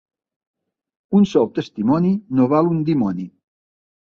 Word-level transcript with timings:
Un 1.19 1.27
sol 1.33 1.45
testimoni 1.59 2.15
no 2.39 2.51
val 2.55 2.73
un 2.73 2.81
dimoni. 2.91 3.29